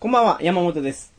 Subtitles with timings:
[0.00, 1.12] こんばんは、山本です。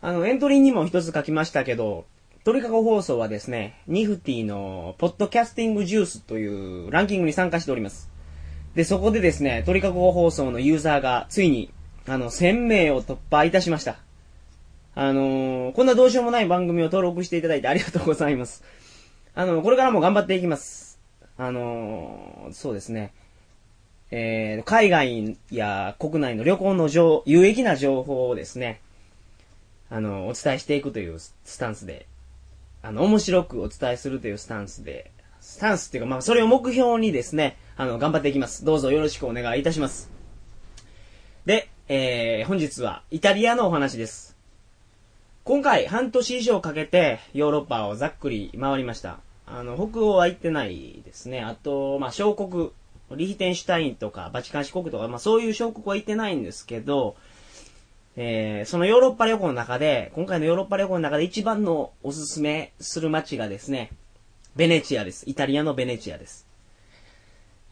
[0.00, 2.04] あの、エントリーにも一つ書きましたけど、
[2.44, 8.08] 鳥かご放送はですね、ニフティのポッドキャスティングジュースというランキングに参加しております。
[8.76, 11.72] で、そこでですね、鳥かご放送のユーザーがついに、
[12.06, 13.96] あの、1000名を突破いたしました。
[14.94, 18.62] あのーこんなどうしようもない番組を登録していただいてありがとうございます。
[19.34, 21.00] あの、これからも頑張っていきます。
[21.36, 23.12] あのーそうですね。
[24.10, 28.80] えー海外や国内の旅行の情有益な情報をですね、
[29.90, 32.06] あの、お伝えしていくというスタンスで、
[32.82, 38.64] あの、面白くお伝えするというスタンスで、スタンスっていうか、まあ、それを目標にですね、あの、頑張っていきます。
[38.64, 40.10] どうぞよろしくお願いいたします。
[41.44, 44.36] で、えー、本日はイタリアのお話です。
[45.42, 49.18] 今回、半年以上かけてヨーロッパをざっくり回りました。
[49.46, 51.40] あの、北欧は行ってないですね。
[51.40, 52.70] あと、まあ、小国、
[53.16, 57.16] リヒテンシュタインとか、バチカン市国とか、まあ、そういう小国は行ってないんですけど、
[58.16, 63.90] えー、そのヨーロッパ旅行の中で、今回のヨーロッパ旅行の中で一番のおすすめする街がですね、
[64.56, 65.24] ベネチアです。
[65.28, 66.46] イタリアのベネチアです。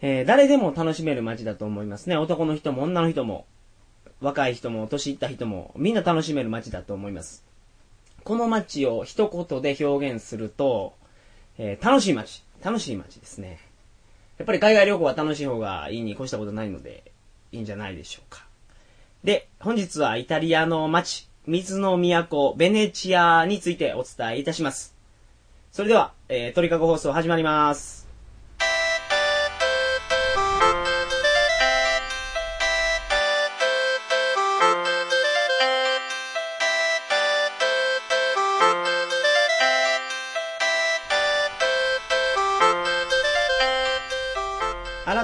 [0.00, 2.16] えー、誰でも楽しめる街だと思いますね。
[2.16, 3.46] 男の人も女の人も、
[4.20, 7.44] 若い人も年いった人も、みんな楽しめる街だと思います。
[8.24, 10.94] この街を一言で表現すると、
[11.58, 12.44] えー楽しい街。
[12.62, 13.67] 楽しい街ですね。
[14.38, 17.12] やっぱり海外旅行は楽しい方がいいに越したことないので、
[17.52, 18.46] いいんじゃないでしょうか。
[19.24, 24.94] で、本日はイタリアの街、水の都、ベネチアについてお伝えいたします。
[25.72, 28.07] それでは、えー、鳥かご放送始まります。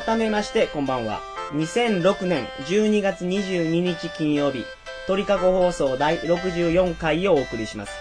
[0.06, 1.22] 改めまして、こんばんは。
[1.55, 4.66] 2006年12月22日金曜日、
[5.06, 7.92] 鳥かご放送第64回をお送りします。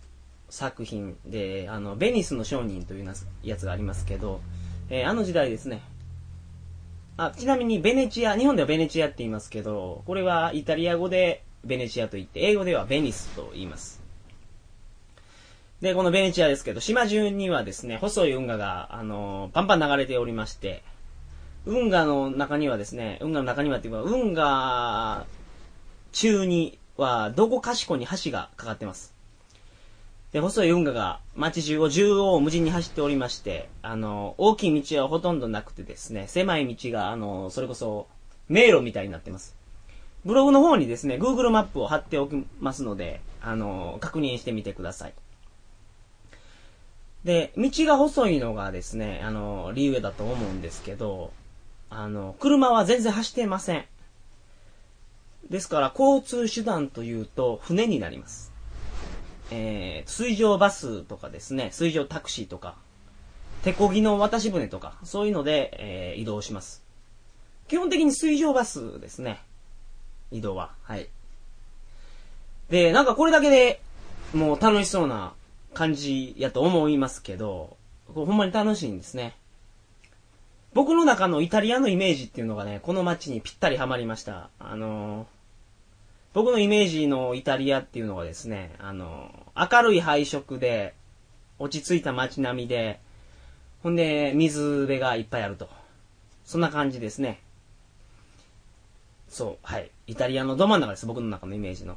[0.51, 4.41] 作品で、あの、ベニスの商人というやつがありますけど、
[4.91, 5.83] えーあの時代ですね。
[7.17, 14.01] あ、ちなみにベネチア、日本ではベネチアって言いますけど、これはイタリア語でベネチアと言って、英語ではベニスと言います。
[15.81, 20.83] で、このベネチアですけど、島中にはですね、細い運河が、あの、パンパン流れておりまして、
[21.67, 25.27] 運河の中にはですね、運河の中にはっていうか、運河
[26.13, 29.15] 中には、どこかしこに橋がかかってます。
[30.33, 38.07] で、細い運河が街中を縦横無尽に走っておりまして、あの、大きい道はほとんどなくてですね、狭い道が、あの、それこそ、
[38.49, 39.57] 迷路みたいになってます。
[40.25, 45.15] ブログの方にですね、Google マップを貼っておきますので、あの、確認してみてください。
[47.25, 51.33] で、道が細いのがですね、あの、理由だと思うんですけど、
[51.89, 53.85] あの、車は全然走ってません。
[55.51, 58.50] ですから、交通手段というと、船になります。
[59.51, 62.77] えー、水上バスとかですね、水上タクシーとか、
[63.63, 66.83] 手漕ぎの渡し船とか、そういうので、えー移動します。
[67.69, 69.41] 基本的に水上バスですね。
[70.31, 70.73] 移動は。
[70.83, 71.09] はい。
[72.69, 73.81] で、なんかこれだけで
[74.35, 75.35] もう楽しそうな
[75.75, 77.77] 感じやと思いますけど、
[78.15, 79.37] ほんまに楽しいんですね。
[80.73, 84.51] 僕の中のイタリアのイメージっていうのがね、この街にぴったりハマりました。
[84.59, 85.40] あのー
[86.33, 90.95] 僕のイメージのイタリアっていうのがですね、あの明るい配色で、
[91.59, 93.01] 落ち着いた街並みで、
[93.83, 95.69] ほんで、水辺がいっぱいあると。
[96.45, 97.41] そんな感じですね。
[99.29, 99.91] そう、はい。
[100.07, 101.97] イタリアのど真ん中です、僕の中のイメージの。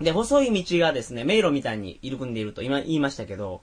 [0.00, 3.62] で、細い道がですね、迷路みたいに入り組んでいると今言いましたけど、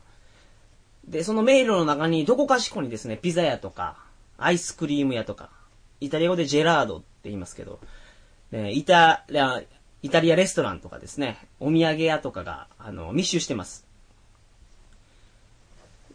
[1.08, 3.98] で、その迷路の中にどこかしこにですね、ピザ屋とか、
[4.38, 5.50] アイスクリーム屋とか、
[6.02, 7.80] イタリア語でジェラードって言いますけど、
[8.52, 9.62] ね、イタリア、
[10.02, 13.86] イタリアレストランとかですね、お土産屋とかが、あの、密集してます。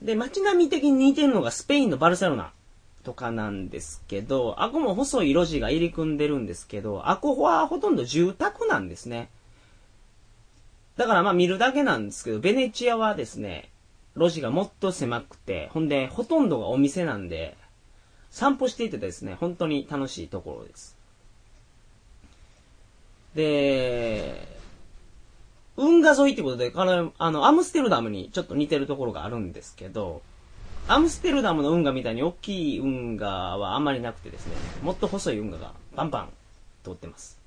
[0.03, 2.53] で、街並み的に似てるのがスペインのバルセロナ
[3.05, 9.31] とかなんですけど、あこも細い路地が入り組んでるんですけど、あこはほとんど住宅なんですね。
[10.97, 13.71] だからまあ見るだけなんですけど、ベネチアはですね、
[14.17, 17.57] 路地がもっと狭くて、ほんで、ほとんどがお店なんで、
[18.31, 20.94] 散歩していてですね、本当に楽しいところです。
[23.35, 24.47] で、
[25.77, 30.23] 運河沿いってことで、あの、アムステルダムにちょっと似てるところがあるんですけど、
[30.87, 36.29] アムステルダムの運河みたいに大きい運河はあんまりなくてですね、もっと細い運河がバンバン
[36.85, 37.39] 通ってます。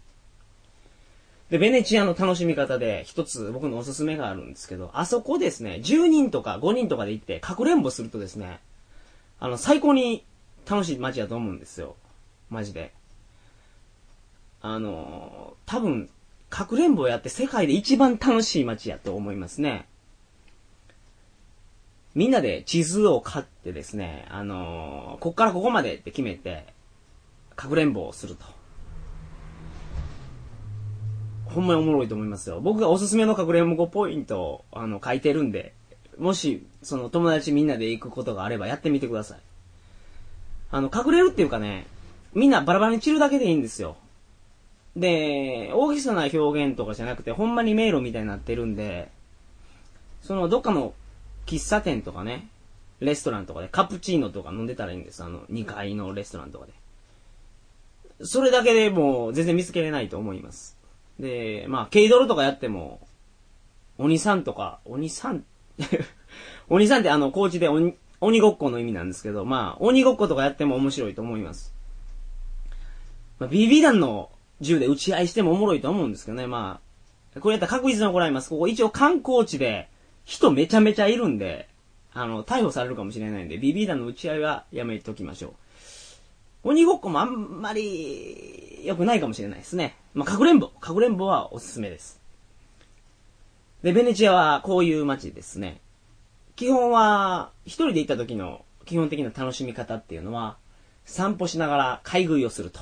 [1.50, 8.60] で、ベネチアの楽しみ方で一つ僕のおすすめがあるんですけど、あそこですね、10人とか5人とかで行ってかくれんぼするとですね、
[9.40, 10.26] あの、最高に
[10.70, 11.96] 楽しい街だと思うんですよ。
[12.50, 12.92] マジで。
[14.62, 16.10] あの、多分、
[16.50, 19.88] かくれんぼやって世界で一番楽しい街やと思いますね。
[22.16, 26.66] みんなで地図を買ってですね、あのこっからここまでって決めて、
[27.56, 28.46] かくれんぼをすると。
[31.46, 32.60] ほんまにおもろいと思いますよ。
[32.60, 35.74] 僕がおすすめのかくれんぼポイントを、あの、書いてるんで、
[36.18, 39.40] もし、その友達みんなで行くことがあればやってみてください。
[40.72, 41.86] あの、隠れるっていうかね、
[42.34, 43.96] みんなバラバラに散るだけでいいんですよ。
[44.98, 49.12] で、大きさな表現とかじゃなくて、ほんまに迷路みたいになってるんで、
[50.24, 50.94] その、どっかの
[51.46, 52.48] 喫茶店とかね、
[53.00, 55.24] レストランとかでカプチーノとか飲んでたらいいんです。
[55.24, 56.74] あの、2階のレストランとかで。
[58.26, 60.76] それだけでもう全然見つけれないと思います。
[61.20, 63.00] で、まあ、ケイドルとかやっても、
[64.00, 65.46] 鬼さんとか、鬼さん
[66.70, 71.76] 鬼さんってあの、高知で鬼、鬼ごっこの意味なんですけど、まあ、鬼ごっことかやっても面白いと思います。
[73.38, 74.32] まあ、BB 弾の
[74.62, 76.80] 銃で撃ち合いしてもおもろいと思うんですけどね、ま
[77.36, 78.50] あ、これやったら確実に怒られます。
[78.50, 79.90] ここ一応観光地で、
[80.26, 81.70] 人めちゃめちゃいるんで、
[82.14, 85.54] あの、逮捕されるかもしれないんで、BB 弾の撃ち合いはやめときましょう。
[86.70, 89.96] 鬼ごっこもあんまり良くないかもしれないですね。
[90.14, 90.68] まあ、かくれんぼ。
[90.68, 92.20] かくれんぼはおすすめです。
[93.84, 95.80] で、ベネチアはこういう街ですね。
[96.56, 100.58] 基本は、一人で行った時の基本的な楽しみ方っていうのは、
[101.06, 102.82] 散歩しながら買い食いをすると。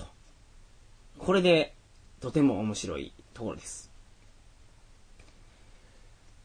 [1.26, 1.74] これで、
[2.20, 3.90] とても面白いところです。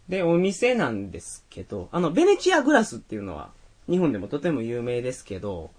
[0.09, 3.51] で、お店なんですけど、あの、ベネチアグラスっていうのは、
[3.91, 5.71] 日本でもとても有名ですけど、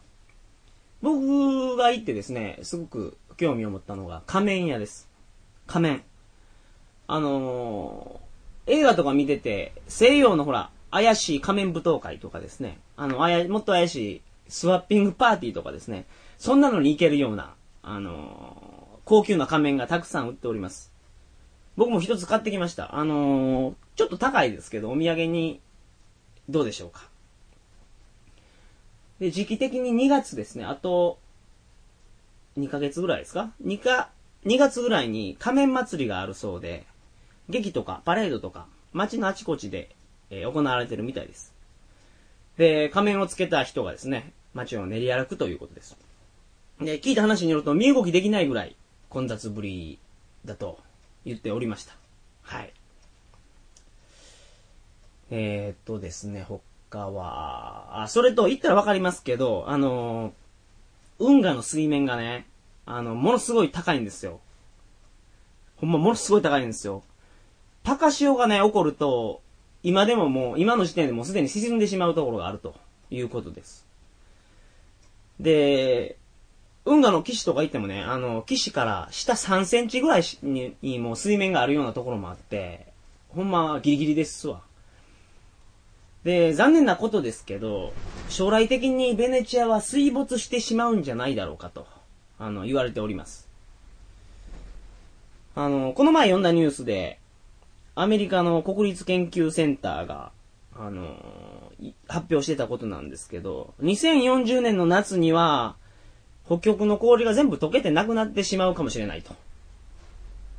[1.01, 5.09] 僕が行ってですね、すごく興味を持ったのが仮面屋です。
[5.65, 6.03] 仮面。
[7.07, 16.05] あのー、映画とか見てて、西洋のほら、怪しい仮面舞踏会とかですね、あの、あや、もっと怪しいスワッピングパーティーとかですね、
[16.37, 18.70] そんなのに行けるような、あの、
[19.11, 20.89] 高級な仮面がたくさん売っております。
[21.75, 22.95] 僕も一つ買ってきました。
[22.95, 25.59] あのー、ちょっと高いですけど、お土産に、
[26.47, 27.09] どうでしょうか。
[29.19, 31.19] で、時期的に2月ですね、あと、
[32.57, 34.11] 2ヶ月ぐらいですか ?2 か、
[34.45, 36.85] 2月ぐらいに仮面祭りがあるそうで、
[37.49, 39.89] 劇とかパレードとか、街のあちこちで
[40.29, 41.53] えー、行われてるみたいです。
[42.57, 45.97] で、仮面をつけた人がですね、街を練り歩くということです。
[46.79, 48.77] で、聞いた話によると、身動きできないぐらい
[49.11, 49.99] 混雑ぶり
[50.45, 50.79] だと
[51.25, 51.93] 言っておりました。
[52.43, 52.73] はい。
[55.29, 60.33] えー、っとですね、他は、あ、それと言ったらわかりますけど、あの
[61.19, 62.47] 運河の水面がね、
[62.85, 64.39] あの、ものすごい高いんですよ。
[65.75, 67.03] ほんま、ものすごい高いんですよ。
[67.83, 69.41] 高潮がね、起こると、
[69.83, 72.75] 今でももう、今の時点でもうすでに沈んでしまうところがあると
[73.09, 73.85] いうことです。
[75.39, 76.17] で、
[76.85, 82.87] 運河の岸とか行ってもね、あの、岸から下3センチぐらいににもう水面があるようなところもあって、
[83.29, 84.61] ほんまギリギリですわ。
[86.23, 87.93] で、残念なことですけど、
[88.29, 91.87] 将来的にベネチアは水没してしまうんじゃないだろうかと、
[92.39, 93.47] あの、言われております。
[95.55, 97.19] あの、この前読んだニュースで、
[97.95, 100.31] アメリカの国立研究センターが、
[100.75, 101.15] あの、
[102.07, 105.75] 発表してたことなんですけど、2040年の夏には、
[106.51, 109.33] 北極の氷が全部溶けてなくなってしまうかもしれないと、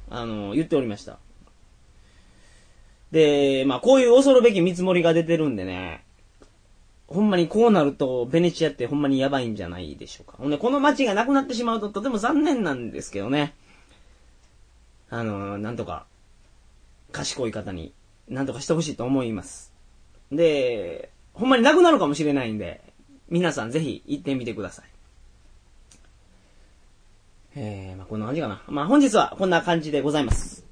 [0.08, 1.18] あの、言っておりました。
[3.10, 6.02] で、まあ、こういう恐るべき見積もりが出てるんでね、
[7.08, 10.38] ほんまにこうなると、ベネチアってほんまにやばいんじゃないでしょうか。
[10.38, 13.54] ほんで、この街がなくなってしまうととても残念なんですけどね。
[15.10, 16.06] あの、なんとか、
[17.10, 17.92] 賢い方に
[18.28, 19.74] 何とかしてほしいと思います。
[20.30, 22.80] で、ほんまになくなるかもしれないんで、
[23.28, 24.91] 皆さんぜひ行ってみてください。
[27.54, 28.62] えー、まあ、こんな感じかな。
[28.68, 30.64] まあ、本日はこんな感じでございます。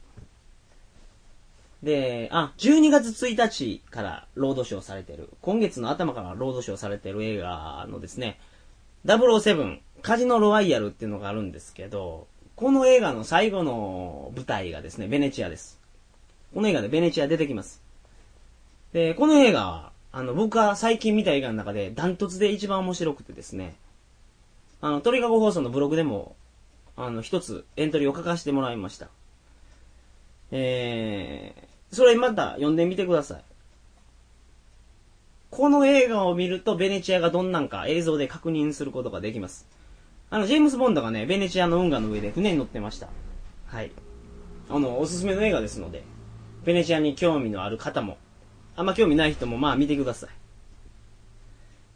[1.82, 8.38] で、あ、12月1日からロードショーされてる、今月の頭からロードショーされてる映画のですね、
[9.06, 15.78] 007カジノロワイヤルっていうのがあるんですけど、この映画の最後の舞台がですね、ベネチアです。
[16.54, 17.80] この映画でベネチア出てきます。
[18.92, 23.76] で、この映画は、あの、僕が最近見た映画の中でダントツで一番面白くてですね、
[24.82, 26.36] あの、鳥かご放送のブログでも、
[26.96, 29.08] あの、一つエントリーを書かせてもらいました。
[30.50, 33.44] えー、それまた読んでみてください。
[35.50, 39.66] この映画を見るとベネチアがどんなんか映像で確認することができます。
[40.30, 43.08] あの、ジェームズ・ボンドがね、ベネチアの運河の上で船に乗ってました。
[43.66, 43.90] はい。
[44.68, 46.04] あの、おすすめの映画ですので、
[46.64, 48.16] ベネチアに興味のある方も、
[48.76, 50.30] あんま興味ない人もまあ見てください。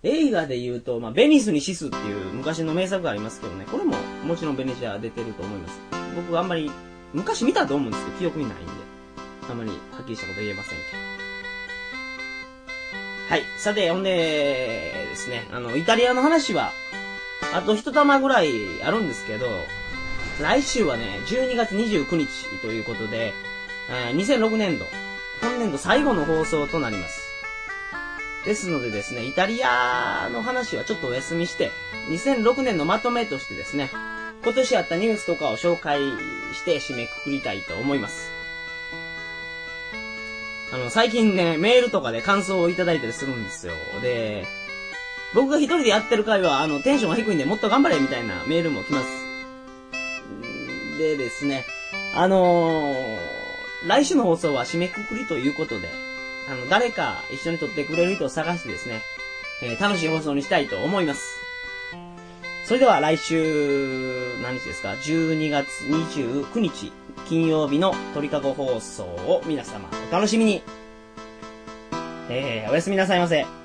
[0.04, 5.80] 映画で言うと、まあ、ベニスにシスっていう昔の名作がありますけどね、これももちろんベネチア出てると思います。
[6.14, 6.70] 僕あんまり、
[7.14, 8.72] 昔見たと思うんですけど、記憶にないんで、
[9.48, 11.14] あんまりはっきりしたこと言えませんけど。
[13.30, 13.42] はい。
[13.56, 16.72] さて、ほんで、ですね、あの、イタリアの話は、
[17.54, 18.50] あと一玉ぐらい
[18.82, 19.46] あるんですけど、
[20.42, 22.28] 来週はね、12月29日
[22.60, 23.32] ということで、
[24.14, 24.84] 2006年度、
[25.40, 27.23] 本年度最後の放送となります。
[28.44, 31.70] ですのでですね、イタリアの話はちょっとお休みして、
[32.10, 33.90] 2006年のまとめとしてですね、
[34.42, 36.00] 今年あったニュースとかを紹介
[36.52, 38.30] して締めくくりたいと思います。
[40.72, 43.74] あの、最近ね、メールとかで感想をいただいたりするんですよ。
[44.02, 44.44] で、
[45.32, 49.08] 僕が一人でやってる回は、あの、テンションが低いんでもっと頑張れみたいなメールも来ます。
[50.98, 51.64] でですね、
[52.14, 53.18] あのー、
[53.86, 55.88] 来週の放送は締めくくりということで、
[56.48, 59.02] あの、誰か一緒に撮ってくれる人を探してですね、
[59.62, 61.40] えー、楽しい放送にしたいと思います。
[62.64, 66.92] それでは来週、何日ですか ?12 月29日、
[67.28, 70.62] 金曜日の鳥かご放送を皆様お楽しみに。
[72.30, 73.63] えー、おやすみなさいませ。